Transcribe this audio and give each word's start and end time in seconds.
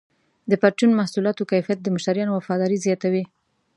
د 0.49 0.51
پرچون 0.61 0.91
محصولاتو 0.99 1.49
کیفیت 1.51 1.79
د 1.81 1.87
مشتریانو 1.95 2.31
وفاداري 2.37 2.77
زیاتوي. 2.85 3.23